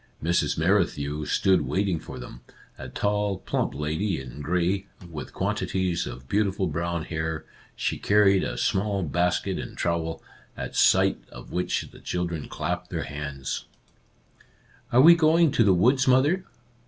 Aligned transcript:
Mrs. 0.23 0.57
Merrithew 0.57 1.25
stood 1.27 1.61
waiting 1.67 1.99
for 1.99 2.17
them, 2.17 2.41
a 2.75 2.89
tall, 2.89 3.37
plump 3.37 3.75
lady 3.75 4.19
in 4.19 4.41
gray, 4.41 4.87
with 5.07 5.31
quantities 5.31 6.07
of 6.07 6.27
beautiful 6.27 6.65
brown 6.65 7.03
hair. 7.03 7.45
She 7.75 7.99
carried 7.99 8.43
a 8.43 8.57
small 8.57 9.03
basket 9.03 9.59
and 9.59 9.77
trowel, 9.77 10.23
at 10.57 10.75
sight 10.75 11.19
of 11.31 11.51
which 11.51 11.89
the 11.91 11.99
children 11.99 12.49
clapped 12.49 12.89
their 12.89 13.03
hands. 13.03 13.65
6 13.67 13.67
Our 13.67 13.67
Little 13.67 13.99
Canadian 14.09 14.89
Cousin 14.89 14.97
"Are 14.97 15.01
we 15.03 15.15
going 15.37 15.51
to 15.51 15.63
the 15.65 15.73
woods, 15.75 16.07
mother?" 16.07 16.45